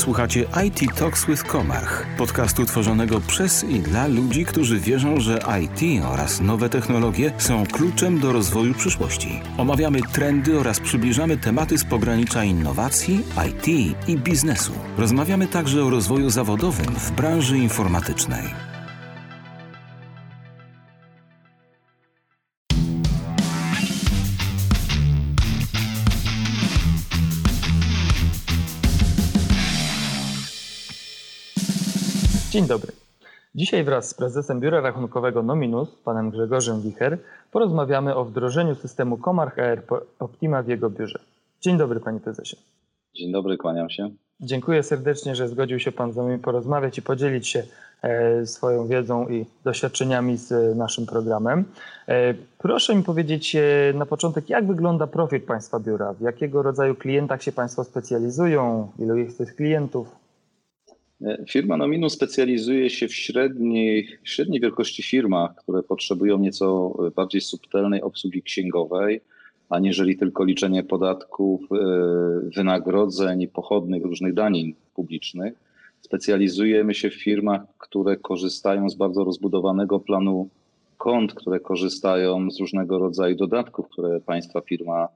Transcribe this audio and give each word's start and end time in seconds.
Słuchacie 0.00 0.46
IT 0.66 0.94
Talks 0.98 1.26
with 1.26 1.44
Komarch, 1.44 2.06
podcastu 2.18 2.66
tworzonego 2.66 3.20
przez 3.20 3.64
i 3.64 3.80
dla 3.80 4.06
ludzi, 4.06 4.44
którzy 4.44 4.80
wierzą, 4.80 5.20
że 5.20 5.38
IT 5.62 6.04
oraz 6.04 6.40
nowe 6.40 6.68
technologie 6.68 7.32
są 7.38 7.66
kluczem 7.66 8.20
do 8.20 8.32
rozwoju 8.32 8.74
przyszłości. 8.74 9.40
Omawiamy 9.58 10.00
trendy 10.12 10.58
oraz 10.58 10.80
przybliżamy 10.80 11.36
tematy 11.36 11.78
z 11.78 11.84
pogranicza 11.84 12.44
innowacji, 12.44 13.20
IT 13.48 13.68
i 14.08 14.16
biznesu. 14.16 14.72
Rozmawiamy 14.98 15.46
także 15.46 15.84
o 15.84 15.90
rozwoju 15.90 16.30
zawodowym 16.30 16.94
w 16.94 17.10
branży 17.10 17.58
informatycznej. 17.58 18.69
Dzień 32.50 32.66
dobry. 32.66 32.92
Dzisiaj 33.54 33.84
wraz 33.84 34.08
z 34.08 34.14
prezesem 34.14 34.60
Biura 34.60 34.80
Rachunkowego 34.80 35.42
Nominus, 35.42 35.88
panem 36.04 36.30
Grzegorzem 36.30 36.82
Wicher, 36.82 37.18
porozmawiamy 37.50 38.14
o 38.14 38.24
wdrożeniu 38.24 38.74
systemu 38.74 39.18
Comarch 39.18 39.58
ERP 39.58 39.90
Optima 40.18 40.62
w 40.62 40.68
jego 40.68 40.90
biurze. 40.90 41.18
Dzień 41.60 41.78
dobry, 41.78 42.00
panie 42.00 42.20
prezesie. 42.20 42.56
Dzień 43.14 43.32
dobry, 43.32 43.56
kłaniam 43.56 43.90
się. 43.90 44.10
Dziękuję 44.40 44.82
serdecznie, 44.82 45.36
że 45.36 45.48
zgodził 45.48 45.78
się 45.78 45.92
pan 45.92 46.12
z 46.12 46.16
nami 46.16 46.38
porozmawiać 46.38 46.98
i 46.98 47.02
podzielić 47.02 47.48
się 47.48 47.62
e, 48.02 48.46
swoją 48.46 48.86
wiedzą 48.86 49.28
i 49.28 49.46
doświadczeniami 49.64 50.36
z 50.36 50.76
naszym 50.76 51.06
programem. 51.06 51.64
E, 52.08 52.34
proszę 52.58 52.94
mi 52.94 53.02
powiedzieć 53.02 53.56
e, 53.56 53.62
na 53.94 54.06
początek, 54.06 54.50
jak 54.50 54.66
wygląda 54.66 55.06
profil 55.06 55.40
państwa 55.40 55.80
biura? 55.80 56.12
W 56.12 56.20
jakiego 56.20 56.62
rodzaju 56.62 56.94
klientach 56.94 57.42
się 57.42 57.52
państwo 57.52 57.84
specjalizują? 57.84 58.90
Ilu 58.98 59.16
jest 59.16 59.38
tych 59.38 59.56
klientów? 59.56 60.19
Firma 61.48 61.76
Nominu 61.76 62.10
specjalizuje 62.10 62.90
się 62.90 63.08
w 63.08 63.14
średniej, 63.14 64.08
średniej 64.24 64.60
wielkości 64.60 65.02
firmach, 65.02 65.54
które 65.54 65.82
potrzebują 65.82 66.38
nieco 66.38 66.94
bardziej 67.16 67.40
subtelnej 67.40 68.02
obsługi 68.02 68.42
księgowej, 68.42 69.20
aniżeli 69.68 70.16
tylko 70.16 70.44
liczenie 70.44 70.82
podatków, 70.82 71.60
e, 71.72 71.76
wynagrodzeń 72.56 73.42
i 73.42 73.48
pochodnych 73.48 74.04
różnych 74.04 74.34
danin 74.34 74.74
publicznych. 74.94 75.54
Specjalizujemy 76.00 76.94
się 76.94 77.10
w 77.10 77.22
firmach, 77.22 77.60
które 77.78 78.16
korzystają 78.16 78.88
z 78.88 78.94
bardzo 78.94 79.24
rozbudowanego 79.24 80.00
planu 80.00 80.48
kont, 80.98 81.34
które 81.34 81.60
korzystają 81.60 82.50
z 82.50 82.60
różnego 82.60 82.98
rodzaju 82.98 83.36
dodatków, 83.36 83.88
które 83.88 84.20
państwa 84.20 84.60
firma 84.60 85.08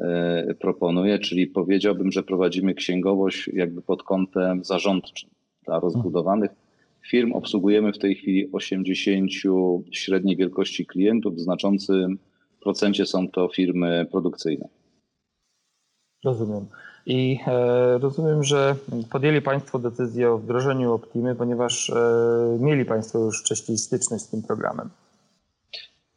e, 0.00 0.54
proponuje, 0.54 1.18
czyli 1.18 1.46
powiedziałbym, 1.46 2.12
że 2.12 2.22
prowadzimy 2.22 2.74
księgowość 2.74 3.50
jakby 3.52 3.82
pod 3.82 4.02
kątem 4.02 4.64
zarządczym 4.64 5.30
dla 5.66 5.80
rozbudowanych 5.80 6.50
firm. 7.10 7.32
Obsługujemy 7.32 7.92
w 7.92 7.98
tej 7.98 8.14
chwili 8.14 8.52
80 8.52 9.30
średniej 9.92 10.36
wielkości 10.36 10.86
klientów. 10.86 11.34
W 11.34 11.40
znaczącym 11.40 12.18
procencie 12.62 13.06
są 13.06 13.28
to 13.28 13.48
firmy 13.48 14.06
produkcyjne. 14.10 14.68
Rozumiem. 16.24 16.66
I 17.06 17.38
e, 17.46 17.98
rozumiem, 17.98 18.44
że 18.44 18.76
podjęli 19.10 19.42
Państwo 19.42 19.78
decyzję 19.78 20.30
o 20.30 20.38
wdrożeniu 20.38 20.92
Optimy, 20.92 21.34
ponieważ 21.34 21.90
e, 21.90 22.58
mieli 22.60 22.84
Państwo 22.84 23.18
już 23.18 23.40
wcześniej 23.40 23.78
styczność 23.78 24.24
z 24.24 24.28
tym 24.28 24.42
programem. 24.42 24.90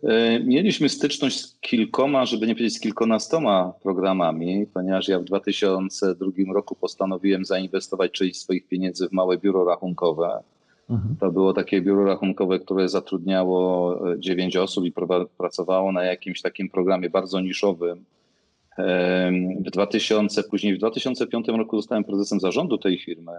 E, 0.03 0.39
mieliśmy 0.39 0.89
styczność 0.89 1.39
z 1.39 1.59
kilkoma, 1.59 2.25
żeby 2.25 2.47
nie 2.47 2.55
powiedzieć 2.55 2.75
z 2.75 2.79
kilkunastoma 2.79 3.73
programami, 3.83 4.65
ponieważ 4.73 5.07
ja 5.07 5.19
w 5.19 5.23
2002 5.23 6.53
roku 6.53 6.75
postanowiłem 6.75 7.45
zainwestować 7.45 8.11
część 8.11 8.39
swoich 8.39 8.67
pieniędzy 8.67 9.09
w 9.09 9.11
małe 9.11 9.37
biuro 9.37 9.65
rachunkowe. 9.65 10.43
Mhm. 10.89 11.15
To 11.19 11.31
było 11.31 11.53
takie 11.53 11.81
biuro 11.81 12.05
rachunkowe, 12.05 12.59
które 12.59 12.89
zatrudniało 12.89 13.99
9 14.17 14.57
osób 14.57 14.85
i 14.85 14.93
pracowało 15.37 15.91
na 15.91 16.03
jakimś 16.03 16.41
takim 16.41 16.69
programie 16.69 17.09
bardzo 17.09 17.39
niszowym. 17.39 18.05
W 19.65 19.71
2000, 19.71 20.43
później 20.43 20.75
w 20.75 20.77
2005 20.77 21.47
roku 21.47 21.77
zostałem 21.77 22.03
prezesem 22.03 22.39
zarządu 22.39 22.77
tej 22.77 22.97
firmy 22.97 23.31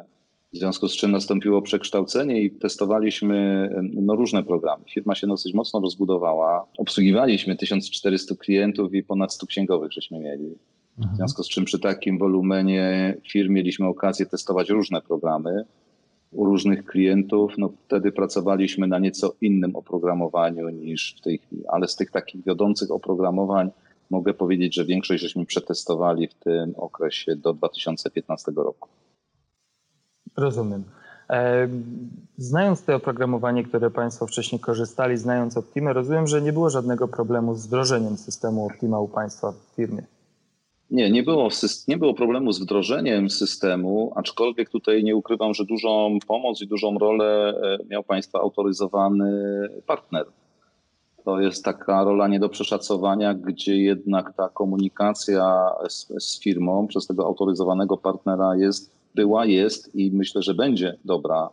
w 0.54 0.56
związku 0.56 0.88
z 0.88 0.96
czym 0.96 1.10
nastąpiło 1.10 1.62
przekształcenie 1.62 2.42
i 2.42 2.50
testowaliśmy 2.50 3.70
no, 3.92 4.16
różne 4.16 4.42
programy. 4.42 4.84
Firma 4.90 5.14
się 5.14 5.26
dosyć 5.26 5.54
mocno 5.54 5.80
rozbudowała. 5.80 6.66
Obsługiwaliśmy 6.78 7.56
1400 7.56 8.34
klientów 8.34 8.94
i 8.94 9.02
ponad 9.02 9.32
100 9.32 9.46
księgowych 9.46 9.92
żeśmy 9.92 10.20
mieli. 10.20 10.54
W 10.96 10.98
mhm. 10.98 11.16
związku 11.16 11.42
z 11.42 11.48
czym 11.48 11.64
przy 11.64 11.78
takim 11.78 12.18
wolumenie 12.18 13.16
firm 13.30 13.52
mieliśmy 13.52 13.86
okazję 13.86 14.26
testować 14.26 14.70
różne 14.70 15.02
programy 15.02 15.64
u 16.32 16.44
różnych 16.44 16.84
klientów. 16.84 17.52
No, 17.58 17.70
wtedy 17.86 18.12
pracowaliśmy 18.12 18.86
na 18.86 18.98
nieco 18.98 19.34
innym 19.40 19.76
oprogramowaniu 19.76 20.68
niż 20.68 21.16
w 21.18 21.20
tej 21.20 21.38
chwili, 21.38 21.62
ale 21.68 21.88
z 21.88 21.96
tych 21.96 22.10
takich 22.10 22.44
wiodących 22.44 22.90
oprogramowań 22.90 23.70
mogę 24.10 24.34
powiedzieć, 24.34 24.74
że 24.74 24.84
większość 24.84 25.22
żeśmy 25.22 25.46
przetestowali 25.46 26.28
w 26.28 26.34
tym 26.34 26.74
okresie 26.76 27.36
do 27.36 27.54
2015 27.54 28.52
roku. 28.56 28.88
Rozumiem. 30.36 30.84
E, 31.30 31.68
znając 32.38 32.84
to 32.84 32.96
oprogramowanie, 32.96 33.64
które 33.64 33.90
Państwo 33.90 34.26
wcześniej 34.26 34.60
korzystali, 34.60 35.16
znając 35.16 35.56
Optimę, 35.56 35.92
rozumiem, 35.92 36.26
że 36.26 36.42
nie 36.42 36.52
było 36.52 36.70
żadnego 36.70 37.08
problemu 37.08 37.54
z 37.54 37.66
wdrożeniem 37.66 38.16
systemu 38.16 38.66
Optima 38.66 39.00
u 39.00 39.08
Państwa 39.08 39.52
w 39.52 39.76
firmie. 39.76 40.02
Nie, 40.90 41.10
nie 41.10 41.22
było, 41.22 41.48
nie 41.88 41.96
było 41.96 42.14
problemu 42.14 42.52
z 42.52 42.60
wdrożeniem 42.60 43.30
systemu, 43.30 44.12
aczkolwiek 44.16 44.70
tutaj 44.70 45.04
nie 45.04 45.16
ukrywam, 45.16 45.54
że 45.54 45.64
dużą 45.64 46.18
pomoc 46.26 46.62
i 46.62 46.66
dużą 46.66 46.98
rolę 46.98 47.54
e, 47.62 47.78
miał 47.90 48.02
Państwa 48.02 48.40
autoryzowany 48.40 49.32
partner. 49.86 50.26
To 51.24 51.40
jest 51.40 51.64
taka 51.64 52.04
rola 52.04 52.28
nie 52.28 52.40
do 52.40 52.48
przeszacowania, 52.48 53.34
gdzie 53.34 53.76
jednak 53.76 54.32
ta 54.36 54.48
komunikacja 54.48 55.70
z, 55.88 56.06
z 56.18 56.40
firmą 56.40 56.86
przez 56.86 57.06
tego 57.06 57.26
autoryzowanego 57.26 57.96
partnera 57.96 58.56
jest 58.56 59.03
była, 59.14 59.46
jest 59.46 59.94
i 59.94 60.10
myślę, 60.10 60.42
że 60.42 60.54
będzie 60.54 60.96
dobra, 61.04 61.50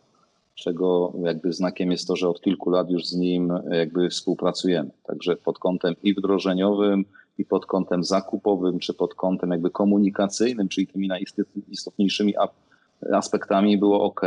czego 0.56 1.14
jakby 1.24 1.54
znakiem 1.54 1.92
jest 1.92 2.08
to, 2.08 2.16
że 2.16 2.30
od 2.30 2.42
kilku 2.42 2.70
lat 2.70 2.90
już 2.90 3.06
z 3.06 3.16
nim 3.16 3.54
jakby 3.72 4.10
współpracujemy. 4.10 4.90
Także 5.04 5.36
pod 5.36 5.60
kątem 5.60 5.96
i 6.04 6.14
wdrożeniowym, 6.14 7.06
i 7.38 7.46
pod 7.46 7.66
kątem 7.66 8.04
zakupowym, 8.04 8.80
czy 8.80 8.94
pod 8.94 9.16
kątem 9.16 9.52
jakby 9.52 9.70
komunikacyjnym, 9.70 10.70
czyli 10.70 10.88
tymi 10.88 11.08
najistotniejszymi 11.08 12.34
aspektami 13.14 13.78
było 13.78 14.04
ok. 14.04 14.22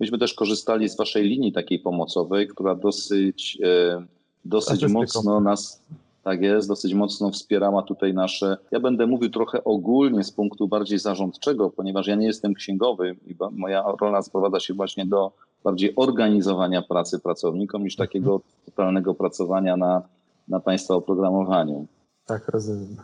Myśmy 0.00 0.18
też 0.18 0.34
korzystali 0.34 0.88
z 0.88 0.96
waszej 0.96 1.24
linii 1.24 1.52
takiej 1.52 1.78
pomocowej, 1.78 2.48
która 2.48 2.74
dosyć, 2.74 3.58
e, 3.64 4.04
dosyć 4.44 4.86
mocno 4.86 5.40
nas 5.40 5.82
tak 6.28 6.42
jest, 6.42 6.68
dosyć 6.68 6.94
mocno 6.94 7.30
wspierała 7.30 7.82
tutaj 7.82 8.14
nasze. 8.14 8.56
Ja 8.70 8.80
będę 8.80 9.06
mówił 9.06 9.30
trochę 9.30 9.64
ogólnie 9.64 10.24
z 10.24 10.32
punktu 10.32 10.68
bardziej 10.68 10.98
zarządczego, 10.98 11.70
ponieważ 11.70 12.06
ja 12.06 12.14
nie 12.14 12.26
jestem 12.26 12.54
księgowy 12.54 13.16
i 13.26 13.34
moja 13.52 13.84
rola 14.00 14.22
sprowadza 14.22 14.60
się 14.60 14.74
właśnie 14.74 15.06
do 15.06 15.32
bardziej 15.64 15.92
organizowania 15.96 16.82
pracy 16.82 17.18
pracownikom 17.18 17.82
niż 17.82 17.96
takiego 17.96 18.40
totalnego 18.66 19.14
pracowania 19.14 19.76
na, 19.76 20.02
na 20.48 20.60
państwa 20.60 20.94
oprogramowaniu. 20.94 21.86
Tak, 22.26 22.48
rozumiem. 22.48 22.96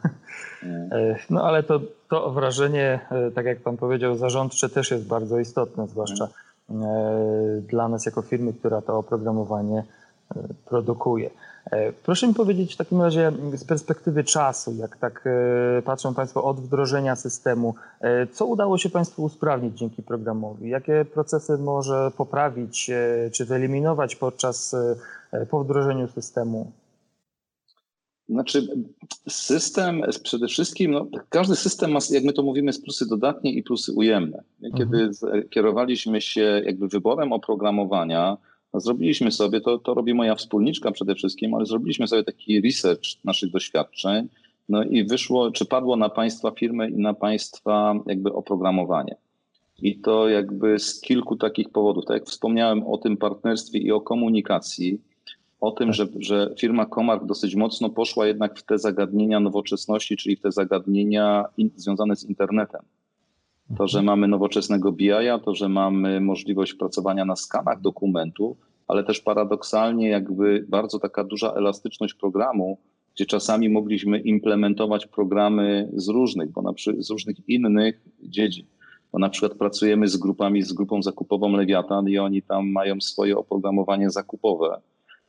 E, 0.92 1.16
no 1.30 1.42
ale 1.44 1.62
to, 1.62 1.80
to 2.10 2.30
wrażenie, 2.30 3.00
e, 3.10 3.30
tak 3.30 3.46
jak 3.46 3.60
pan 3.60 3.76
powiedział, 3.76 4.16
zarządcze 4.16 4.68
też 4.68 4.91
jest 4.91 5.06
bardzo 5.06 5.38
istotne, 5.38 5.86
zwłaszcza 5.88 6.28
e, 6.70 6.74
dla 7.68 7.88
nas 7.88 8.06
jako 8.06 8.22
firmy, 8.22 8.52
która 8.52 8.82
to 8.82 8.98
oprogramowanie 8.98 9.84
produkuje. 10.64 11.30
E, 11.70 11.92
proszę 11.92 12.28
mi 12.28 12.34
powiedzieć 12.34 12.75
w 12.75 12.76
takim 12.76 13.02
razie 13.02 13.32
z 13.54 13.64
perspektywy 13.64 14.25
czasu, 14.25 14.75
jak 14.75 14.97
tak 14.97 15.25
e, 15.26 15.82
patrzą 15.82 16.14
Państwo 16.14 16.44
od 16.44 16.60
wdrożenia 16.60 17.16
systemu, 17.16 17.75
e, 18.00 18.26
co 18.26 18.47
udało 18.47 18.78
się 18.78 18.91
Państwu 18.91 19.22
usprawnić 19.22 19.78
dzięki 19.78 20.03
programowi? 20.03 20.68
Jakie 20.68 21.04
procesy 21.15 21.59
może 21.59 22.10
poprawić 22.16 22.91
czy 23.33 23.44
wyeliminować 23.44 24.16
podczas 24.16 24.77
po 25.50 25.65
wdrożeniu 25.65 26.09
systemu? 26.09 26.72
Znaczy, 28.28 28.68
system 29.28 30.03
przede 30.22 30.47
wszystkim, 30.48 30.91
no, 30.91 31.06
każdy 31.28 31.56
system 31.56 31.92
ma, 31.92 31.98
jak 32.10 32.24
my 32.24 32.33
to 32.33 32.42
mówimy, 32.42 32.72
z 32.72 32.83
plusy 32.83 33.09
dodatnie 33.09 33.53
i 33.53 33.62
plusy 33.62 33.92
ujemne. 33.92 34.42
Kiedy 34.77 34.98
mhm. 35.03 35.48
kierowaliśmy 35.48 36.21
się 36.21 36.62
jakby 36.65 36.89
wyborem 36.89 37.33
oprogramowania, 37.33 38.36
Zrobiliśmy 38.74 39.32
sobie, 39.32 39.60
to, 39.60 39.78
to 39.78 39.94
robi 39.94 40.15
moja 40.15 40.34
wspólniczka 40.34 40.91
przede 40.91 41.15
wszystkim, 41.15 41.54
ale 41.54 41.66
zrobiliśmy 41.66 42.09
sobie 42.09 42.24
taki 42.24 42.60
research 42.60 43.24
naszych 43.24 43.50
doświadczeń, 43.50 44.28
no 44.68 44.84
i 44.84 45.04
wyszło, 45.04 45.50
czy 45.50 45.66
padło 45.66 45.97
na 45.97 46.09
Państwa 46.09 46.50
firmę 46.50 46.91
i 46.91 46.97
na 46.97 47.15
Państwa 47.15 47.94
jakby 48.06 48.32
oprogramowanie. 48.32 49.16
I 49.82 49.98
to 49.98 50.28
jakby 50.28 50.78
z 50.78 51.00
kilku 51.00 51.36
takich 51.36 51.71
powodów. 51.71 52.04
Tak 52.04 52.15
jak 52.15 52.26
wspomniałem 52.26 52.86
o 52.86 52.98
tym 52.98 53.16
partnerstwie 53.16 53.78
i 53.78 53.92
o 53.92 54.00
komunikacji, 54.00 55.00
o 55.60 55.70
tym, 55.70 55.92
że, 55.92 56.06
że 56.18 56.54
firma 56.59 56.86
Comarch 56.86 57.27
dosyć 57.27 57.54
mocno 57.54 57.91
poszła 57.91 58.27
jednak 58.27 58.59
w 58.59 58.62
te 58.62 58.78
zagadnienia 58.78 59.41
nowoczesności, 59.41 60.16
czyli 60.16 60.36
w 60.36 60.41
te 60.41 60.53
zagadnienia 60.53 61.44
in, 61.56 61.70
związane 61.77 62.16
z 62.16 62.24
internetem. 62.24 62.80
To, 63.77 63.89
że 63.89 64.03
mamy 64.03 64.28
nowoczesnego 64.28 64.93
BI, 64.93 65.11
to, 65.45 65.55
że 65.55 65.69
mamy 65.69 66.21
możliwość 66.21 66.75
pracowania 66.75 67.25
na 67.25 67.37
skanach 67.37 67.81
dokumentów, 67.81 68.57
ale 68.89 69.05
też 69.05 69.21
paradoksalnie 69.21 70.09
jakby 70.09 70.66
bardzo 70.69 70.99
taka 70.99 71.25
duża 71.25 71.53
elastyczność 71.53 72.15
programu, 72.15 72.78
gdzie 73.15 73.27
czasami 73.27 73.69
mogliśmy 73.69 74.19
implementować 74.19 75.07
programy 75.07 75.91
z 75.97 76.09
różnych, 76.09 76.53
bo 76.53 76.63
na 76.63 76.72
przykład 76.72 77.05
z 77.05 77.11
różnych 77.11 77.49
innych 77.49 78.01
dziedzin. 78.22 78.66
Bo 79.13 79.19
na 79.19 79.28
przykład 79.28 79.59
pracujemy 79.59 80.09
z 80.09 80.16
grupami, 80.16 80.63
z 80.63 80.72
grupą 80.72 81.03
zakupową 81.03 81.53
Lewiatan 81.53 82.09
i 82.09 82.19
oni 82.19 82.43
tam 82.43 82.69
mają 82.72 83.01
swoje 83.01 83.37
oprogramowanie 83.37 84.11
zakupowe. 84.11 84.81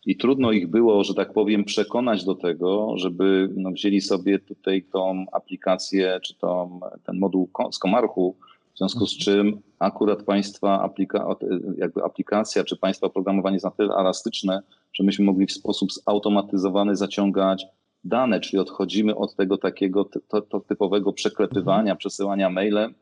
I 0.05 0.17
trudno 0.17 0.51
ich 0.51 0.67
było, 0.67 1.03
że 1.03 1.13
tak 1.13 1.33
powiem, 1.33 1.63
przekonać 1.63 2.25
do 2.25 2.35
tego, 2.35 2.93
żeby 2.97 3.49
no, 3.55 3.71
wzięli 3.71 4.01
sobie 4.01 4.39
tutaj 4.39 4.83
tą 4.83 5.25
aplikację, 5.31 6.19
czy 6.23 6.37
tą, 6.37 6.79
ten 7.03 7.19
moduł 7.19 7.49
z 7.71 7.79
Komarchu, 7.79 8.35
w 8.73 8.77
związku 8.77 9.05
z 9.05 9.17
czym 9.17 9.61
akurat 9.79 10.23
państwa 10.23 10.81
aplika, 10.81 11.35
jakby 11.77 12.03
aplikacja 12.03 12.63
czy 12.63 12.77
państwa 12.77 13.07
oprogramowanie 13.07 13.55
jest 13.55 13.65
na 13.65 13.71
tyle 13.71 13.95
elastyczne, 13.95 14.61
że 14.93 15.03
myśmy 15.03 15.25
mogli 15.25 15.45
w 15.45 15.51
sposób 15.51 15.93
zautomatyzowany 15.93 16.95
zaciągać 16.95 17.65
dane, 18.03 18.39
czyli 18.39 18.59
odchodzimy 18.59 19.15
od 19.15 19.35
tego 19.35 19.57
takiego 19.57 20.09
to, 20.29 20.41
to 20.41 20.59
typowego 20.59 21.13
przeklepywania, 21.13 21.79
mhm. 21.79 21.97
przesyłania 21.97 22.49
mailem 22.49 22.93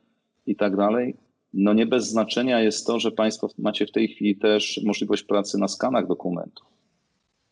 i 0.45 0.55
tak 0.55 0.77
dalej. 0.77 1.15
No 1.53 1.73
nie 1.73 1.85
bez 1.85 2.09
znaczenia 2.09 2.59
jest 2.59 2.87
to, 2.87 2.99
że 2.99 3.11
Państwo 3.11 3.49
macie 3.57 3.85
w 3.85 3.91
tej 3.91 4.07
chwili 4.07 4.35
też 4.35 4.81
możliwość 4.85 5.23
pracy 5.23 5.57
na 5.57 5.67
skanach 5.67 6.07
dokumentów. 6.07 6.73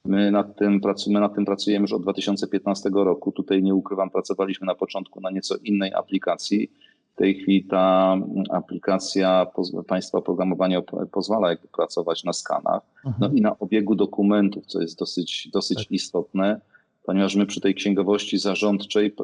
My 0.05 0.31
nad 0.31 0.55
tym, 0.55 0.81
pracujemy, 0.81 1.19
nad 1.19 1.35
tym 1.35 1.45
pracujemy 1.45 1.83
już 1.83 1.93
od 1.93 2.01
2015 2.01 2.89
roku. 2.93 3.31
Tutaj 3.31 3.63
nie 3.63 3.75
ukrywam, 3.75 4.09
pracowaliśmy 4.09 4.67
na 4.67 4.75
początku 4.75 5.21
na 5.21 5.31
nieco 5.31 5.55
innej 5.63 5.93
aplikacji. 5.93 6.71
W 7.13 7.15
tej 7.15 7.35
chwili 7.35 7.63
ta 7.63 8.17
aplikacja 8.49 9.47
państwa 9.87 10.17
oprogramowania 10.17 10.81
pozwala 11.11 11.49
jakby 11.49 11.67
pracować 11.67 12.23
na 12.23 12.33
skanach, 12.33 12.81
no 13.03 13.11
mhm. 13.11 13.37
i 13.37 13.41
na 13.41 13.59
obiegu 13.59 13.95
dokumentów, 13.95 14.65
co 14.65 14.81
jest 14.81 14.99
dosyć, 14.99 15.49
dosyć 15.53 15.77
tak. 15.77 15.91
istotne, 15.91 16.61
ponieważ 17.03 17.35
my 17.35 17.45
przy 17.45 17.61
tej 17.61 17.75
księgowości 17.75 18.37
zarządczej 18.37 19.15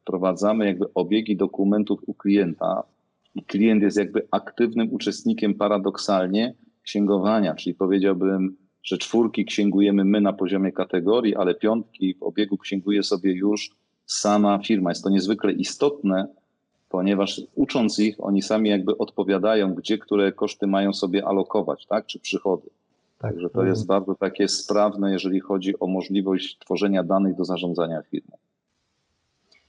wprowadzamy 0.00 0.66
jakby 0.66 0.94
obiegi 0.94 1.36
dokumentów 1.36 2.00
u 2.06 2.14
klienta 2.14 2.82
i 3.34 3.42
klient 3.44 3.82
jest 3.82 3.96
jakby 3.96 4.26
aktywnym 4.30 4.92
uczestnikiem 4.92 5.54
paradoksalnie 5.54 6.54
księgowania, 6.82 7.54
czyli 7.54 7.74
powiedziałbym, 7.74 8.56
że 8.82 8.98
czwórki 8.98 9.44
księgujemy 9.44 10.04
my 10.04 10.20
na 10.20 10.32
poziomie 10.32 10.72
kategorii, 10.72 11.36
ale 11.36 11.54
piątki 11.54 12.14
w 12.14 12.22
obiegu 12.22 12.58
księguje 12.58 13.02
sobie 13.02 13.32
już 13.32 13.70
sama 14.06 14.58
firma. 14.58 14.90
Jest 14.90 15.04
to 15.04 15.10
niezwykle 15.10 15.52
istotne, 15.52 16.26
ponieważ 16.88 17.40
ucząc 17.54 17.98
ich, 17.98 18.16
oni 18.18 18.42
sami 18.42 18.70
jakby 18.70 18.98
odpowiadają, 18.98 19.74
gdzie 19.74 19.98
które 19.98 20.32
koszty 20.32 20.66
mają 20.66 20.92
sobie 20.92 21.26
alokować, 21.26 21.86
tak, 21.86 22.06
czy 22.06 22.18
przychody. 22.18 22.70
Tak. 23.18 23.30
Także 23.30 23.50
to 23.50 23.64
jest 23.64 23.86
bardzo 23.86 24.14
takie 24.14 24.48
sprawne, 24.48 25.12
jeżeli 25.12 25.40
chodzi 25.40 25.80
o 25.80 25.86
możliwość 25.86 26.58
tworzenia 26.58 27.02
danych 27.02 27.36
do 27.36 27.44
zarządzania 27.44 28.02
firmą. 28.02 28.36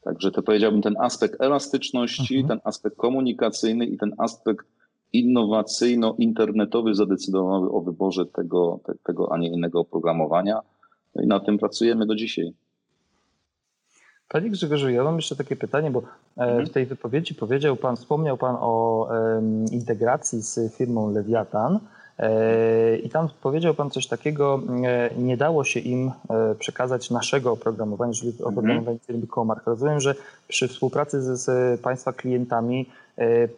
Także 0.01 0.31
to 0.31 0.43
powiedziałbym 0.43 0.81
ten 0.81 0.95
aspekt 0.99 1.41
elastyczności, 1.41 2.37
mhm. 2.37 2.47
ten 2.47 2.67
aspekt 2.67 2.97
komunikacyjny 2.97 3.85
i 3.85 3.97
ten 3.97 4.13
aspekt 4.17 4.65
innowacyjno-internetowy 5.13 6.95
zadecydowały 6.95 7.71
o 7.71 7.81
wyborze 7.81 8.25
tego, 8.25 8.79
te, 8.85 8.93
tego, 9.03 9.33
a 9.33 9.37
nie 9.37 9.47
innego 9.47 9.79
oprogramowania. 9.79 10.61
No 11.15 11.23
i 11.23 11.27
na 11.27 11.39
tym 11.39 11.57
pracujemy 11.57 12.05
do 12.05 12.15
dzisiaj. 12.15 12.53
Panie 14.27 14.49
Grzegorzu, 14.49 14.89
ja 14.89 15.03
mam 15.03 15.15
jeszcze 15.15 15.35
takie 15.35 15.55
pytanie, 15.55 15.91
bo 15.91 15.99
e, 15.99 16.03
mhm. 16.41 16.65
w 16.65 16.69
tej 16.69 16.85
wypowiedzi 16.85 17.35
powiedział 17.35 17.75
Pan, 17.75 17.95
wspomniał 17.95 18.37
Pan 18.37 18.55
o 18.59 19.07
integracji 19.71 20.41
z 20.41 20.73
firmą 20.75 21.11
Lewiatan. 21.11 21.79
E, 22.19 22.97
I 22.97 23.09
tam 23.09 23.29
powiedział 23.41 23.73
Pan 23.73 23.89
coś 23.89 24.07
takiego, 24.07 24.61
e, 24.83 25.09
nie 25.17 25.37
dało 25.37 25.63
się 25.63 25.79
im 25.79 26.11
e, 26.29 26.55
przekazać 26.55 27.09
naszego 27.09 27.51
oprogramowania, 27.51 28.13
czyli 28.13 28.31
mhm. 28.31 28.49
oprogramowania 28.49 28.99
firmy 29.07 29.27
Comark. 29.27 29.67
Rozumiem, 29.67 29.99
że 29.99 30.15
przy 30.47 30.67
współpracy 30.67 31.21
z, 31.21 31.39
z 31.39 31.81
Państwa 31.81 32.13
klientami 32.13 32.85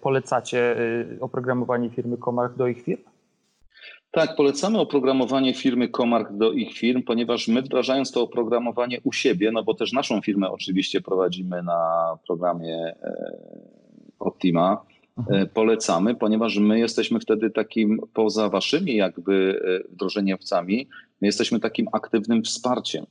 polecacie 0.01 0.75
oprogramowanie 1.19 1.89
firmy 1.89 2.17
Comark 2.17 2.55
do 2.55 2.67
ich 2.67 2.83
firm? 2.83 3.01
Tak, 4.11 4.35
polecamy 4.35 4.79
oprogramowanie 4.79 5.53
firmy 5.53 5.89
Comark 5.89 6.31
do 6.31 6.51
ich 6.51 6.73
firm, 6.73 7.03
ponieważ 7.03 7.47
my 7.47 7.61
wdrażając 7.61 8.11
to 8.11 8.21
oprogramowanie 8.21 8.99
u 9.03 9.11
siebie, 9.11 9.51
no 9.51 9.63
bo 9.63 9.73
też 9.73 9.93
naszą 9.93 10.21
firmę 10.21 10.51
oczywiście 10.51 11.01
prowadzimy 11.01 11.63
na 11.63 12.17
programie 12.27 12.95
Optima, 14.19 14.85
polecamy, 15.53 16.15
ponieważ 16.15 16.57
my 16.57 16.79
jesteśmy 16.79 17.19
wtedy 17.19 17.49
takim, 17.49 17.99
poza 18.13 18.49
waszymi 18.49 18.95
jakby 18.95 19.61
e, 19.65 19.93
wdrożeniowcami, 19.93 20.87
my 21.21 21.27
jesteśmy 21.27 21.59
takim 21.59 21.87
aktywnym 21.91 22.43
wsparciem. 22.43 23.05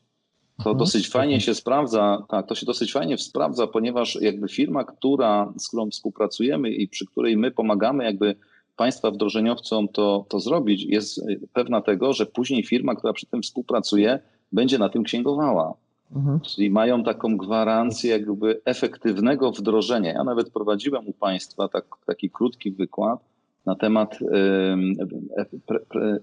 To 0.57 0.71
mhm. 0.71 0.77
dosyć 0.77 1.09
fajnie 1.09 1.41
się 1.41 1.55
sprawdza, 1.55 2.27
tak, 2.29 2.47
to 2.49 2.55
się 2.55 2.67
dosyć 2.67 2.93
fajnie 2.93 3.19
sprawdza, 3.19 3.67
ponieważ 3.67 4.19
jakby 4.21 4.49
firma, 4.49 4.85
która, 4.85 5.53
z 5.59 5.69
którą 5.69 5.91
współpracujemy 5.91 6.71
i 6.71 6.89
przy 6.89 7.07
której 7.07 7.37
my 7.37 7.51
pomagamy 7.51 8.05
jakby 8.05 8.37
państwa 8.77 9.11
wdrożeniowcom 9.11 9.89
to, 9.89 10.27
to 10.29 10.41
zrobić, 10.41 10.85
jest 10.85 11.21
pewna 11.53 11.81
tego, 11.81 12.13
że 12.13 12.27
później 12.27 12.65
firma, 12.65 12.95
która 12.95 13.13
przy 13.13 13.27
tym 13.27 13.43
współpracuje, 13.43 14.19
będzie 14.53 14.79
na 14.79 14.89
tym 14.89 15.05
księgowała. 15.05 15.75
Mhm. 16.15 16.41
Czyli 16.41 16.71
mają 16.71 17.05
taką 17.05 17.37
gwarancję 17.37 18.11
jakby 18.11 18.61
efektywnego 18.65 19.53
wdrożenia. 19.53 20.13
Ja 20.13 20.25
nawet 20.25 20.51
prowadziłem 20.51 21.09
u 21.09 21.13
Państwa 21.13 21.69
tak, 21.69 21.85
taki 22.07 22.31
krótki 22.31 22.73
wykład 22.73 23.21
na 23.67 23.75
temat 23.75 24.19
y, 24.23 24.27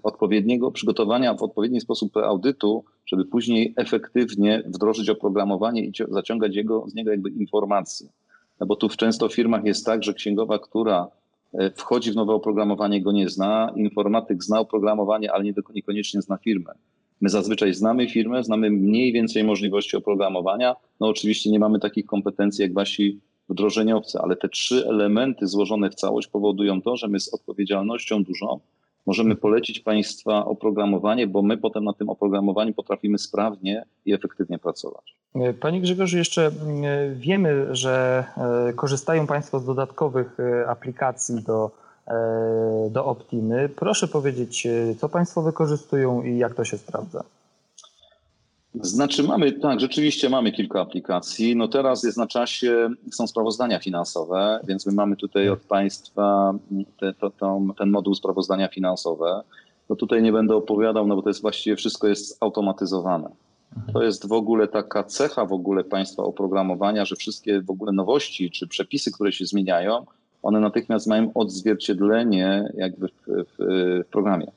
odpowiedniego 0.03 0.71
przygotowania 0.71 1.33
w 1.33 1.43
odpowiedni 1.43 1.81
sposób 1.81 2.17
audytu, 2.17 2.83
żeby 3.05 3.25
później 3.25 3.73
efektywnie 3.77 4.63
wdrożyć 4.65 5.09
oprogramowanie 5.09 5.85
i 5.85 5.91
zaciągać 6.09 6.55
jego, 6.55 6.85
z 6.87 6.93
niego 6.93 7.11
jakby 7.11 7.29
informacje. 7.29 8.07
No 8.59 8.65
bo 8.65 8.75
tu 8.75 8.89
często 8.89 9.29
w 9.29 9.33
firmach 9.33 9.65
jest 9.65 9.85
tak, 9.85 10.03
że 10.03 10.13
księgowa, 10.13 10.59
która 10.59 11.07
e, 11.53 11.71
wchodzi 11.71 12.11
w 12.11 12.15
nowe 12.15 12.33
oprogramowanie, 12.33 13.01
go 13.01 13.11
nie 13.11 13.29
zna, 13.29 13.71
informatyk 13.75 14.43
zna 14.43 14.59
oprogramowanie, 14.59 15.31
ale 15.33 15.43
nie, 15.43 15.53
niekoniecznie 15.75 16.21
zna 16.21 16.37
firmę. 16.37 16.73
My 17.21 17.29
zazwyczaj 17.29 17.73
znamy 17.73 18.09
firmę, 18.09 18.43
znamy 18.43 18.69
mniej 18.69 19.13
więcej 19.13 19.43
możliwości 19.43 19.97
oprogramowania. 19.97 20.75
No 20.99 21.07
oczywiście 21.07 21.51
nie 21.51 21.59
mamy 21.59 21.79
takich 21.79 22.05
kompetencji 22.05 22.61
jak 22.61 22.73
wasi 22.73 23.19
wdrożeniowcy, 23.49 24.19
ale 24.19 24.35
te 24.35 24.49
trzy 24.49 24.87
elementy 24.87 25.47
złożone 25.47 25.89
w 25.89 25.95
całość 25.95 26.27
powodują 26.27 26.81
to, 26.81 26.97
że 26.97 27.07
my 27.07 27.19
z 27.19 27.33
odpowiedzialnością 27.33 28.23
dużą 28.23 28.59
możemy 29.05 29.35
polecić 29.35 29.79
Państwa 29.79 30.45
oprogramowanie, 30.45 31.27
bo 31.27 31.41
my 31.41 31.57
potem 31.57 31.83
na 31.83 31.93
tym 31.93 32.09
oprogramowaniu 32.09 32.73
potrafimy 32.73 33.17
sprawnie 33.17 33.85
i 34.05 34.13
efektywnie 34.13 34.59
pracować. 34.59 35.15
Panie 35.59 35.81
Grzegorzu, 35.81 36.17
jeszcze 36.17 36.47
mm, 36.47 37.15
wiemy, 37.15 37.75
że 37.75 38.23
e, 38.69 38.73
korzystają 38.73 39.27
Państwo 39.27 39.59
z 39.59 39.65
dodatkowych 39.65 40.39
e, 40.39 40.67
aplikacji 40.69 41.43
do 41.43 41.71
do 42.89 43.05
Optimy. 43.05 43.69
Proszę 43.69 44.07
powiedzieć, 44.07 44.65
e, 44.65 44.95
co 44.95 45.09
Państwo 45.09 45.41
wykorzystują 45.41 46.23
i 46.23 46.37
jak 46.37 46.53
to 46.53 46.65
się 46.65 46.77
sprawdza? 46.77 47.23
Znaczy 48.75 49.23
mamy, 49.23 49.51
tak, 49.51 49.79
rzeczywiście 49.79 50.29
mamy 50.29 50.51
kilka 50.51 50.81
aplikacji. 50.81 51.55
No 51.55 51.67
teraz 51.67 52.03
jest 52.03 52.17
na 52.17 52.27
czasie, 52.27 52.89
są 53.11 53.27
sprawozdania 53.27 53.79
finansowe, 53.79 54.59
więc 54.63 54.85
my 54.85 54.93
mamy 54.93 55.15
tutaj 55.15 55.49
od 55.49 55.59
Państwa 55.59 56.53
te, 56.99 57.13
to, 57.13 57.29
to, 57.29 57.61
ten 57.77 57.89
moduł 57.89 58.15
sprawozdania 58.15 58.67
finansowe. 58.67 59.41
No 59.89 59.95
tutaj 59.95 60.23
nie 60.23 60.31
będę 60.31 60.55
opowiadał, 60.55 61.07
no 61.07 61.15
bo 61.15 61.21
to 61.21 61.29
jest 61.29 61.41
właściwie 61.41 61.75
wszystko 61.75 62.07
jest 62.07 62.43
automatyzowane. 62.43 63.29
To 63.93 64.03
jest 64.03 64.27
w 64.27 64.31
ogóle 64.31 64.67
taka 64.67 65.03
cecha 65.03 65.45
w 65.45 65.53
ogóle 65.53 65.83
Państwa 65.83 66.23
oprogramowania, 66.23 67.05
że 67.05 67.15
wszystkie 67.15 67.61
w 67.61 67.69
ogóle 67.69 67.91
nowości 67.91 68.51
czy 68.51 68.67
przepisy, 68.67 69.11
które 69.11 69.31
się 69.31 69.45
zmieniają, 69.45 70.05
one 70.43 70.59
natychmiast 70.59 71.07
mają 71.07 71.33
odzwierciedlenie 71.33 72.71
jakby 72.73 73.07
w, 73.07 73.11
w, 73.27 73.45
w 74.05 74.09
programie. 74.11 74.51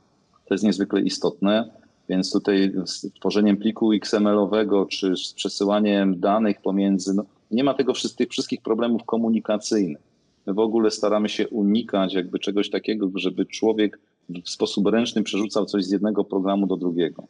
To 0.45 0.55
jest 0.55 0.65
niezwykle 0.65 1.01
istotne, 1.01 1.71
więc 2.09 2.33
tutaj 2.33 2.73
z 2.87 3.13
tworzeniem 3.13 3.57
pliku 3.57 3.93
XML-owego 3.93 4.87
czy 4.87 5.17
z 5.17 5.33
przesyłaniem 5.33 6.21
danych 6.21 6.63
pomiędzy, 6.63 7.15
no, 7.15 7.25
nie 7.51 7.65
ma 7.65 7.75
tego 7.75 7.93
tych 8.17 8.29
wszystkich 8.29 8.63
problemów 8.63 9.05
komunikacyjnych. 9.05 10.03
My 10.47 10.55
w 10.55 10.59
ogóle 10.59 10.91
staramy 10.91 11.29
się 11.29 11.49
unikać 11.49 12.15
jakby 12.15 12.39
czegoś 12.39 12.71
takiego, 12.71 13.11
żeby 13.15 13.47
człowiek 13.47 13.99
w 14.45 14.51
sposób 14.51 14.87
ręczny 14.87 15.23
przerzucał 15.23 15.67
coś 15.67 15.85
z 15.85 15.93
jednego 15.93 16.25
programu 16.25 16.67
do 16.67 16.77
drugiego. 16.77 17.27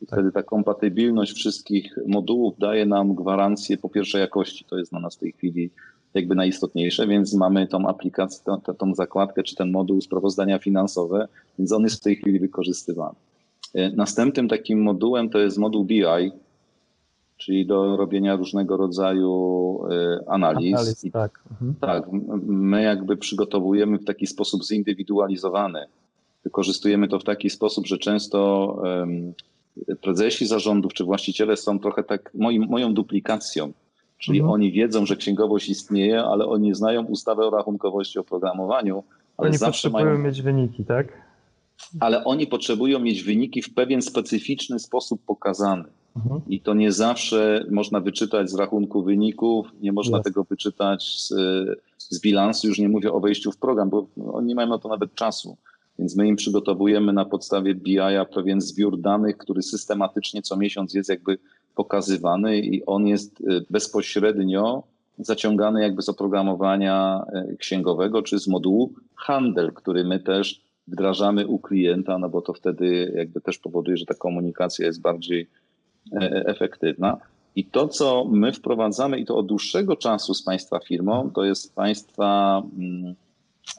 I 0.00 0.06
wtedy 0.06 0.32
ta 0.32 0.42
kompatybilność 0.42 1.32
wszystkich 1.32 1.98
modułów 2.06 2.58
daje 2.58 2.86
nam 2.86 3.14
gwarancję 3.14 3.76
po 3.76 3.88
pierwsze 3.88 4.18
jakości. 4.18 4.64
To 4.64 4.78
jest 4.78 4.90
dla 4.90 5.00
nas 5.00 5.16
w 5.16 5.18
tej 5.18 5.32
chwili 5.32 5.70
jakby 6.14 6.34
najistotniejsze, 6.34 7.06
więc 7.06 7.34
mamy 7.34 7.66
tą 7.66 7.88
aplikację, 7.88 8.44
tą, 8.44 8.74
tą 8.74 8.94
zakładkę 8.94 9.42
czy 9.42 9.56
ten 9.56 9.70
moduł 9.70 10.00
sprawozdania 10.00 10.58
finansowe, 10.58 11.28
więc 11.58 11.72
on 11.72 11.82
jest 11.82 11.96
w 11.96 12.02
tej 12.02 12.16
chwili 12.16 12.40
wykorzystywany. 12.40 13.14
E, 13.74 13.90
następnym 13.90 14.48
takim 14.48 14.82
modułem 14.82 15.30
to 15.30 15.38
jest 15.38 15.58
moduł 15.58 15.84
BI, 15.84 16.04
czyli 17.36 17.66
do 17.66 17.96
robienia 17.96 18.36
różnego 18.36 18.76
rodzaju 18.76 19.80
analiz. 20.26 20.74
analiz 20.74 21.04
tak. 21.12 21.40
Mhm. 21.50 21.74
tak, 21.80 22.04
my 22.46 22.82
jakby 22.82 23.16
przygotowujemy 23.16 23.98
w 23.98 24.04
taki 24.04 24.26
sposób 24.26 24.64
zindywidualizowany. 24.64 25.84
Wykorzystujemy 26.44 27.08
to 27.08 27.18
w 27.18 27.24
taki 27.24 27.50
sposób, 27.50 27.86
że 27.86 27.98
często 27.98 28.76
prezesi 30.00 30.46
zarządów 30.46 30.94
czy 30.94 31.04
właściciele 31.04 31.56
są 31.56 31.78
trochę 31.78 32.02
tak 32.04 32.30
moim, 32.34 32.66
moją 32.68 32.94
duplikacją. 32.94 33.72
Czyli 34.22 34.38
mhm. 34.38 34.54
oni 34.54 34.72
wiedzą, 34.72 35.06
że 35.06 35.16
księgowość 35.16 35.68
istnieje, 35.68 36.24
ale 36.24 36.46
oni 36.46 36.74
znają 36.74 37.04
ustawę 37.04 37.46
o 37.46 37.50
rachunkowości, 37.50 38.18
o 38.18 38.24
programowaniu. 38.24 39.04
Ale 39.36 39.48
oni 39.48 39.58
zawsze 39.58 39.90
potrzebują 39.90 40.12
mają... 40.12 40.18
mieć 40.18 40.42
wyniki, 40.42 40.84
tak? 40.84 41.12
Ale 42.00 42.24
oni 42.24 42.46
potrzebują 42.46 42.98
mieć 42.98 43.22
wyniki 43.22 43.62
w 43.62 43.74
pewien 43.74 44.02
specyficzny 44.02 44.78
sposób 44.78 45.20
pokazane. 45.26 45.84
Mhm. 46.16 46.40
I 46.48 46.60
to 46.60 46.74
nie 46.74 46.92
zawsze 46.92 47.66
można 47.70 48.00
wyczytać 48.00 48.50
z 48.50 48.54
rachunku 48.54 49.02
wyników, 49.02 49.66
nie 49.80 49.92
można 49.92 50.20
tego 50.20 50.44
wyczytać 50.44 51.04
z, 51.04 51.34
z 51.98 52.20
bilansu, 52.20 52.68
już 52.68 52.78
nie 52.78 52.88
mówię 52.88 53.12
o 53.12 53.20
wejściu 53.20 53.52
w 53.52 53.56
program, 53.56 53.90
bo 53.90 54.06
oni 54.32 54.46
nie 54.46 54.54
mają 54.54 54.68
na 54.68 54.78
to 54.78 54.88
nawet 54.88 55.14
czasu. 55.14 55.56
Więc 55.98 56.16
my 56.16 56.28
im 56.28 56.36
przygotowujemy 56.36 57.12
na 57.12 57.24
podstawie 57.24 57.74
BI-a 57.74 58.24
pewien 58.24 58.60
zbiór 58.60 59.00
danych, 59.00 59.36
który 59.36 59.62
systematycznie 59.62 60.42
co 60.42 60.56
miesiąc 60.56 60.94
jest 60.94 61.08
jakby 61.08 61.38
pokazywany 61.74 62.58
i 62.58 62.86
on 62.86 63.06
jest 63.06 63.40
y, 63.40 63.64
bezpośrednio 63.70 64.82
zaciągany 65.18 65.82
jakby 65.82 66.02
z 66.02 66.08
oprogramowania 66.08 67.24
y, 67.52 67.56
księgowego 67.56 68.22
czy 68.22 68.38
z 68.38 68.48
modułu 68.48 68.92
handel, 69.16 69.72
który 69.72 70.04
my 70.04 70.20
też 70.20 70.62
wdrażamy 70.86 71.46
u 71.46 71.58
klienta, 71.58 72.18
no 72.18 72.28
bo 72.28 72.42
to 72.42 72.52
wtedy 72.52 73.12
jakby 73.16 73.40
też 73.40 73.58
powoduje, 73.58 73.96
że 73.96 74.06
ta 74.06 74.14
komunikacja 74.14 74.86
jest 74.86 75.00
bardziej 75.00 75.48
e, 76.12 76.16
e, 76.16 76.46
efektywna. 76.46 77.16
I 77.56 77.64
to, 77.64 77.88
co 77.88 78.24
my 78.24 78.52
wprowadzamy, 78.52 79.18
i 79.18 79.24
to 79.24 79.36
od 79.36 79.46
dłuższego 79.46 79.96
czasu 79.96 80.34
z 80.34 80.42
Państwa 80.42 80.78
firmą, 80.78 81.30
to 81.30 81.44
jest 81.44 81.74
Państwa 81.74 82.62
mm, 82.78 83.14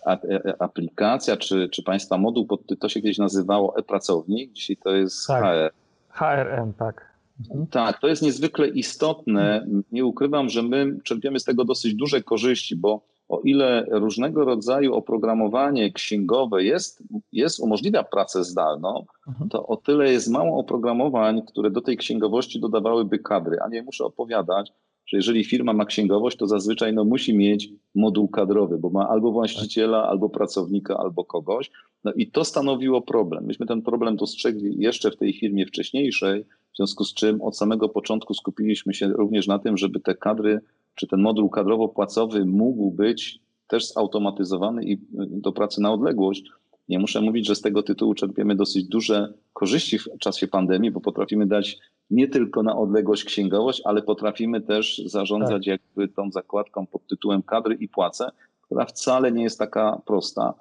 E, 0.06 0.62
aplikacja, 0.62 1.38
czy, 1.38 1.70
czy 1.70 1.84
Państwa 1.84 2.18
moduł, 2.18 2.48
to 2.80 2.90
się 2.90 3.02
kiedyś 3.02 3.18
nazywało 3.18 3.78
e-pracownik, 3.78 4.54
dzisiaj 4.54 4.78
to 4.78 4.92
jest 4.92 5.28
tak. 5.28 5.44
HR. 5.44 5.72
HRM, 6.10 6.74
tak. 6.74 7.13
Mhm. 7.40 7.68
Tak, 7.68 8.00
to 8.00 8.08
jest 8.08 8.22
niezwykle 8.22 8.68
istotne. 8.68 9.68
Nie 9.92 10.06
ukrywam, 10.06 10.50
że 10.50 10.64
my 10.64 11.00
czerpiemy 11.04 11.40
z 11.40 11.44
tego 11.44 11.66
dosyć 11.66 11.96
duże 11.96 12.24
korzyści, 12.24 12.76
bo 12.76 13.02
o 13.30 13.40
ile 13.40 13.86
różnego 13.92 14.46
rodzaju 14.46 14.94
oprogramowanie 14.94 15.92
księgowe 15.92 16.64
jest, 16.64 17.04
jest 17.32 17.60
umożliwia 17.60 18.04
pracę 18.04 18.44
zdalną, 18.44 19.06
mhm. 19.28 19.50
to 19.50 19.68
o 19.68 19.78
tyle 19.78 20.12
jest 20.12 20.30
mało 20.30 20.60
oprogramowań, 20.60 21.42
które 21.48 21.72
do 21.72 21.82
tej 21.82 21.98
księgowości 21.98 22.60
dodawałyby 22.60 23.20
kadry. 23.20 23.58
A 23.60 23.68
nie 23.70 23.84
muszę 23.84 24.06
opowiadać, 24.06 24.74
że 25.06 25.18
jeżeli 25.18 25.44
firma 25.44 25.74
ma 25.74 25.86
księgowość, 25.86 26.38
to 26.38 26.48
zazwyczaj 26.48 26.94
no, 26.94 27.04
musi 27.04 27.38
mieć 27.38 27.70
moduł 27.96 28.28
kadrowy, 28.28 28.78
bo 28.78 28.90
ma 28.90 29.10
albo 29.10 29.32
właściciela, 29.32 30.08
albo 30.08 30.30
pracownika, 30.30 30.98
albo 30.98 31.26
kogoś. 31.26 31.72
No 32.04 32.14
i 32.14 32.28
to 32.28 32.46
stanowiło 32.46 33.02
problem. 33.02 33.46
Myśmy 33.46 33.66
ten 33.66 33.82
problem 33.82 34.16
dostrzegli 34.16 34.80
jeszcze 34.80 35.12
w 35.12 35.18
tej 35.18 35.34
firmie 35.34 35.66
wcześniejszej, 35.66 36.46
w 36.74 36.78
związku 36.78 37.04
z 37.04 37.14
czym 37.14 37.42
od 37.42 37.58
samego 37.58 37.90
początku 37.90 38.34
skupiliśmy 38.34 38.94
się 38.94 39.08
również 39.08 39.48
na 39.48 39.60
tym, 39.60 39.78
żeby 39.78 40.00
te 40.00 40.16
kadry, 40.16 40.60
czy 40.96 41.08
ten 41.08 41.22
moduł 41.22 41.50
kadrowo-płacowy 41.50 42.46
mógł 42.46 42.92
być 42.92 43.40
też 43.68 43.88
zautomatyzowany 43.88 44.84
i 44.86 44.98
do 45.30 45.52
pracy 45.52 45.82
na 45.82 45.94
odległość. 45.94 46.44
Nie 46.90 47.00
muszę 47.00 47.22
mówić, 47.22 47.48
że 47.48 47.56
z 47.56 47.62
tego 47.62 47.84
tytułu 47.84 48.14
czerpiemy 48.14 48.56
dosyć 48.56 48.88
duże 48.88 49.34
korzyści 49.54 50.00
w 50.00 50.08
czasie 50.20 50.48
pandemii, 50.48 50.92
bo 50.92 51.02
potrafimy 51.02 51.48
dać 51.48 51.80
nie 52.10 52.28
tylko 52.28 52.64
na 52.64 52.78
odległość 52.78 53.24
księgowość, 53.24 53.82
ale 53.86 54.02
potrafimy 54.02 54.62
też 54.62 55.02
zarządzać 55.06 55.66
tak. 55.66 55.68
jakby 55.68 56.08
tą 56.08 56.32
zakładką 56.32 56.86
pod 56.86 57.08
tytułem 57.08 57.44
kadry 57.44 57.76
i 57.76 57.88
płace, 57.88 58.32
która 58.62 58.86
wcale 58.86 59.32
nie 59.32 59.44
jest 59.44 59.60
taka 59.60 60.02
prosta. 60.06 60.54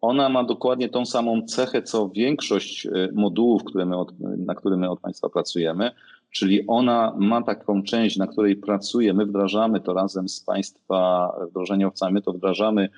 Ona 0.00 0.28
ma 0.28 0.44
dokładnie 0.44 0.88
tą 0.88 1.06
samą 1.06 1.42
cechę, 1.42 1.82
co 1.82 2.08
większość 2.08 2.86
e, 2.86 2.90
modułów, 3.12 3.64
które 3.64 3.86
my 3.86 3.96
od, 3.96 4.20
na 4.20 4.54
których 4.54 4.78
my 4.78 4.90
od 4.90 5.00
Państwa 5.00 5.28
pracujemy, 5.28 5.90
czyli 6.30 6.66
ona 6.66 7.14
ma 7.18 7.42
taką 7.42 7.82
część, 7.82 8.16
na 8.16 8.26
której 8.26 8.56
pracujemy, 8.56 9.26
wdrażamy 9.26 9.80
to 9.80 9.94
razem 9.94 10.28
z 10.28 10.40
Państwa 10.40 11.32
wdrożeniowcami, 11.50 12.22
to 12.22 12.32
wdrażamy 12.32 12.88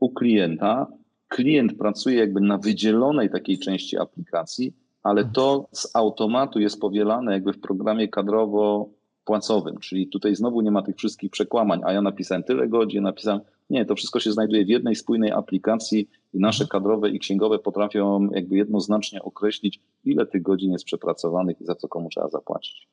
u 0.00 0.10
klienta. 0.10 0.86
Klient 1.28 1.78
pracuje 1.78 2.16
jakby 2.16 2.40
na 2.40 2.58
wydzielonej 2.58 3.30
takiej 3.30 3.58
części 3.58 3.98
aplikacji, 3.98 4.72
ale 5.02 5.20
mhm. 5.20 5.34
to 5.34 5.68
z 5.72 5.96
automatu 5.96 6.60
jest 6.60 6.80
powielane 6.80 7.32
jakby 7.32 7.52
w 7.52 7.60
programie 7.60 8.08
kadrowo-płacowym, 8.08 9.78
czyli 9.80 10.08
tutaj 10.08 10.36
znowu 10.36 10.60
nie 10.60 10.70
ma 10.70 10.82
tych 10.82 10.96
wszystkich 10.96 11.30
przekłamań, 11.30 11.80
a 11.84 11.92
ja 11.92 12.02
napisałem 12.02 12.42
tyle 12.42 12.68
godzin, 12.68 13.02
napisałem, 13.02 13.40
nie, 13.70 13.84
to 13.84 13.94
wszystko 13.94 14.20
się 14.20 14.32
znajduje 14.32 14.64
w 14.64 14.68
jednej 14.68 14.94
spójnej 14.94 15.32
aplikacji 15.32 16.08
i 16.34 16.38
nasze 16.40 16.64
mhm. 16.64 16.68
kadrowe 16.68 17.10
i 17.10 17.18
księgowe 17.18 17.58
potrafią 17.58 18.28
jakby 18.30 18.56
jednoznacznie 18.56 19.22
określić, 19.22 19.80
ile 20.04 20.26
tych 20.26 20.42
godzin 20.42 20.72
jest 20.72 20.84
przepracowanych 20.84 21.60
i 21.60 21.64
za 21.64 21.74
co 21.74 21.88
komu 21.88 22.08
trzeba 22.08 22.28
zapłacić. 22.28 22.88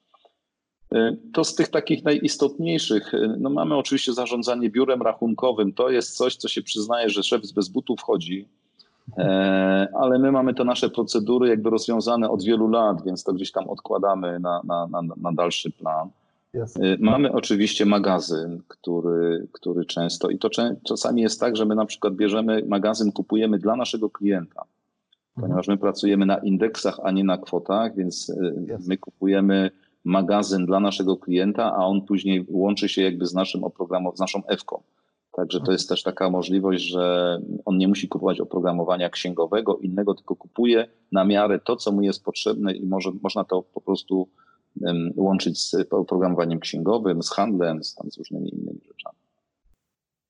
To 1.34 1.44
z 1.44 1.56
tych 1.56 1.68
takich 1.68 2.04
najistotniejszych, 2.04 3.14
e, 3.14 3.36
no 3.40 3.50
mamy 3.50 3.76
oczywiście 3.78 4.14
zarządzanie 4.14 4.70
biurem 4.70 5.02
rachunkowym. 5.02 5.74
To 5.74 5.90
jest 5.90 6.18
coś, 6.18 6.36
co 6.36 6.48
się 6.48 6.62
przyznaje, 6.62 7.10
że 7.10 7.24
szef 7.24 7.54
bez 7.54 7.70
butów 7.70 8.02
chodzi, 8.02 8.48
E, 9.18 9.88
ale 9.94 10.20
my 10.20 10.32
mamy 10.32 10.54
te 10.54 10.64
nasze 10.64 10.90
procedury 10.90 11.50
jakby 11.50 11.70
rozwiązane 11.70 12.30
od 12.30 12.44
wielu 12.44 12.68
lat, 12.68 13.04
więc 13.06 13.24
to 13.24 13.34
gdzieś 13.34 13.52
tam 13.52 13.70
odkładamy 13.70 14.40
na, 14.40 14.62
na, 14.64 14.88
na, 14.88 15.02
na 15.18 15.32
dalszy 15.32 15.72
plan. 15.72 16.10
E, 16.56 16.98
mamy 17.00 17.32
oczywiście 17.32 17.86
magazyn, 17.86 18.62
który, 18.68 19.48
który 19.52 19.86
często, 19.86 20.30
i 20.30 20.38
to 20.38 20.50
czasami 20.88 21.22
jest 21.22 21.40
tak, 21.40 21.56
że 21.56 21.66
my 21.66 21.76
na 21.76 21.86
przykład 21.86 22.14
bierzemy 22.14 22.64
magazyn, 22.68 23.12
kupujemy 23.12 23.60
dla 23.60 23.76
naszego 23.76 24.10
klienta, 24.10 24.64
ponieważ 25.36 25.68
my 25.68 25.78
pracujemy 25.78 26.26
na 26.26 26.38
indeksach, 26.38 27.00
a 27.04 27.12
nie 27.12 27.24
na 27.24 27.38
kwotach, 27.38 27.96
więc 27.96 28.32
Jasne. 28.68 28.86
my 28.88 28.98
kupujemy 28.98 29.72
magazyn 30.04 30.66
dla 30.66 30.80
naszego 30.80 31.18
klienta, 31.18 31.74
a 31.74 31.86
on 31.86 32.02
później 32.02 32.46
łączy 32.50 32.90
się 32.90 33.02
jakby 33.02 33.26
z 33.26 33.34
naszym 33.34 33.64
oprogramowaniem, 33.64 34.18
z 34.18 34.20
naszą 34.20 34.46
EFKą. 34.48 34.82
Także 35.32 35.60
to 35.62 35.72
jest 35.72 35.90
też 35.90 36.04
taka 36.04 36.30
możliwość, 36.30 36.84
że 36.84 37.38
on 37.66 37.78
nie 37.78 37.88
musi 37.88 38.08
kupować 38.08 38.40
oprogramowania 38.40 39.10
księgowego, 39.10 39.78
innego, 39.78 40.14
tylko 40.14 40.36
kupuje 40.36 40.88
na 41.12 41.26
miarę 41.26 41.60
to, 41.60 41.76
co 41.76 41.92
mu 41.92 42.02
jest 42.02 42.24
potrzebne 42.24 42.74
i 42.74 42.86
może, 42.86 43.12
można 43.24 43.44
to 43.44 43.62
po 43.62 43.82
prostu 43.82 44.28
um, 44.82 45.12
łączyć 45.16 45.62
z 45.62 45.76
oprogramowaniem 45.90 46.60
księgowym, 46.60 47.24
z 47.24 47.30
handlem, 47.30 47.84
z, 47.84 47.96
tam, 47.96 48.12
z 48.12 48.18
różnymi 48.18 48.54
innymi 48.54 48.80
rzeczami. 48.88 49.16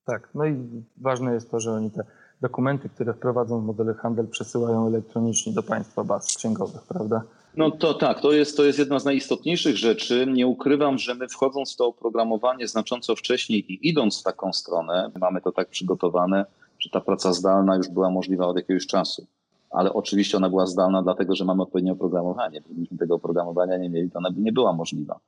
Tak, 0.05 0.29
no 0.35 0.45
i 0.45 0.83
ważne 0.97 1.33
jest 1.33 1.51
to, 1.51 1.59
że 1.59 1.71
oni 1.71 1.91
te 1.91 2.03
dokumenty, 2.41 2.89
które 2.89 3.13
wprowadzą 3.13 3.61
w 3.61 3.65
modele 3.65 3.93
handel, 3.93 4.27
przesyłają 4.27 4.87
elektronicznie 4.87 5.53
do 5.53 5.63
państwa 5.63 6.03
baz 6.03 6.37
księgowych, 6.37 6.81
prawda? 6.87 7.23
No 7.57 7.71
to 7.71 7.93
tak, 7.93 8.21
to 8.21 8.31
jest, 8.31 8.57
to 8.57 8.63
jest 8.63 8.79
jedna 8.79 8.99
z 8.99 9.05
najistotniejszych 9.05 9.77
rzeczy. 9.77 10.27
Nie 10.33 10.47
ukrywam, 10.47 10.97
że 10.97 11.15
my 11.15 11.27
wchodząc 11.27 11.73
w 11.73 11.77
to 11.77 11.87
oprogramowanie 11.87 12.67
znacząco 12.67 13.15
wcześniej 13.15 13.73
i 13.73 13.89
idąc 13.89 14.19
w 14.19 14.23
taką 14.23 14.53
stronę, 14.53 15.11
mamy 15.19 15.41
to 15.41 15.51
tak 15.51 15.69
przygotowane, 15.69 16.45
że 16.79 16.89
ta 16.89 17.01
praca 17.01 17.33
zdalna 17.33 17.75
już 17.75 17.89
była 17.89 18.09
możliwa 18.09 18.47
od 18.47 18.55
jakiegoś 18.55 18.87
czasu. 18.87 19.27
Ale 19.69 19.93
oczywiście 19.93 20.37
ona 20.37 20.49
była 20.49 20.67
zdalna 20.67 21.03
dlatego, 21.03 21.35
że 21.35 21.45
mamy 21.45 21.63
odpowiednie 21.63 21.91
oprogramowanie. 21.91 22.61
Gdybyśmy 22.61 22.97
tego 22.97 23.15
oprogramowania 23.15 23.77
nie 23.77 23.89
mieli, 23.89 24.09
to 24.09 24.19
ona 24.19 24.31
by 24.31 24.41
nie 24.41 24.51
była 24.51 24.73
możliwa. 24.73 25.19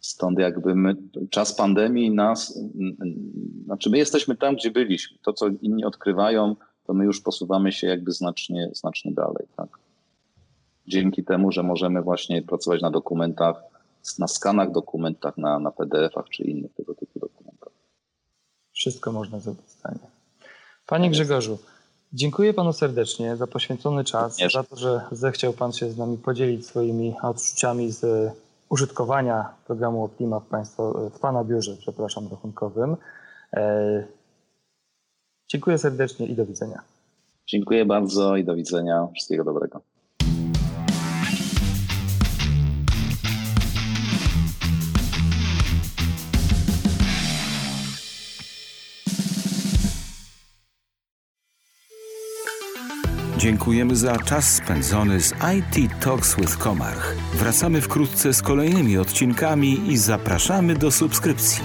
Stąd 0.00 0.38
jakby 0.38 0.74
my, 0.74 0.96
czas 1.30 1.54
pandemii 1.54 2.10
nas, 2.10 2.60
znaczy 3.64 3.90
my 3.90 3.98
jesteśmy 3.98 4.36
tam, 4.36 4.54
gdzie 4.54 4.70
byliśmy. 4.70 5.18
To, 5.22 5.32
co 5.32 5.46
inni 5.62 5.84
odkrywają, 5.84 6.56
to 6.86 6.94
my 6.94 7.04
już 7.04 7.20
posuwamy 7.20 7.72
się 7.72 7.86
jakby 7.86 8.12
znacznie, 8.12 8.70
znacznie 8.72 9.12
dalej. 9.12 9.46
Tak? 9.56 9.85
Dzięki 10.88 11.24
temu, 11.24 11.52
że 11.52 11.62
możemy 11.62 12.02
właśnie 12.02 12.42
pracować 12.42 12.82
na 12.82 12.90
dokumentach, 12.90 13.56
na 14.18 14.28
skanach 14.28 14.70
dokumentach, 14.70 15.38
na, 15.38 15.58
na 15.58 15.70
PDF-ach 15.70 16.28
czy 16.28 16.42
innych 16.42 16.74
tego 16.74 16.94
typu 16.94 17.18
dokumentach. 17.18 17.72
Wszystko 18.72 19.12
można 19.12 19.40
zrobić 19.40 19.70
stanie. 19.70 19.98
Panie 20.86 21.10
Grzegorzu, 21.10 21.58
dziękuję 22.12 22.54
Panu 22.54 22.72
serdecznie 22.72 23.36
za 23.36 23.46
poświęcony 23.46 24.04
czas, 24.04 24.38
za 24.52 24.62
to, 24.62 24.76
że 24.76 25.00
zechciał 25.12 25.52
Pan 25.52 25.72
się 25.72 25.90
z 25.90 25.98
nami 25.98 26.18
podzielić 26.18 26.66
swoimi 26.66 27.14
odczuciami 27.22 27.90
z 27.90 28.32
użytkowania 28.68 29.48
programu 29.66 30.04
Optima 30.04 30.40
w, 30.40 30.46
państwo, 30.46 31.10
w 31.10 31.18
Pana 31.18 31.44
biurze, 31.44 31.76
przepraszam, 31.78 32.28
rachunkowym. 32.30 32.96
E, 33.52 34.04
dziękuję 35.48 35.78
serdecznie 35.78 36.26
i 36.26 36.34
do 36.34 36.46
widzenia. 36.46 36.82
Dziękuję 37.46 37.84
bardzo 37.84 38.36
i 38.36 38.44
do 38.44 38.54
widzenia. 38.54 39.08
Wszystkiego 39.14 39.44
dobrego. 39.44 39.75
Dziękujemy 53.38 53.96
za 53.96 54.18
czas 54.18 54.54
spędzony 54.54 55.20
z 55.20 55.32
IT 55.32 55.90
Talks 56.00 56.36
with 56.36 56.56
Komarch. 56.56 57.14
Wracamy 57.34 57.80
wkrótce 57.80 58.34
z 58.34 58.42
kolejnymi 58.42 58.98
odcinkami 58.98 59.92
i 59.92 59.96
zapraszamy 59.96 60.74
do 60.74 60.90
subskrypcji. 60.90 61.62